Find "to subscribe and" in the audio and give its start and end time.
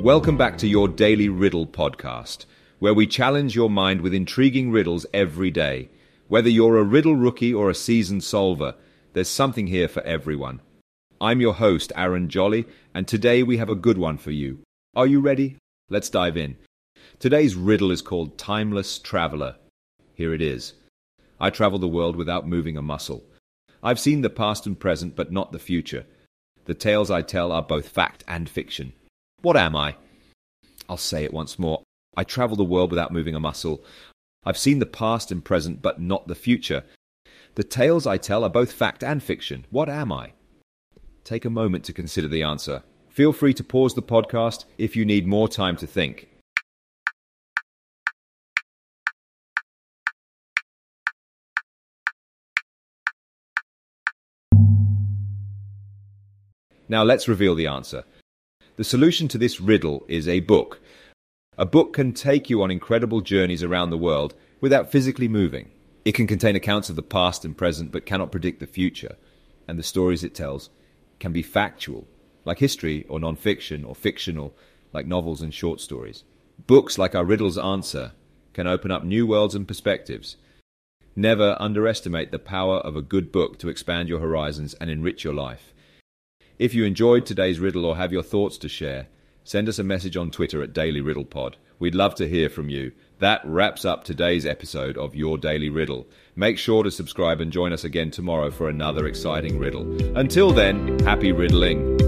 96.82-97.50